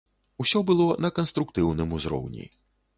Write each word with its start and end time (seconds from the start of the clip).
Усё 0.43 0.61
было 0.69 0.87
на 1.07 1.13
канструктыўным 1.19 1.95
узроўні. 2.01 2.53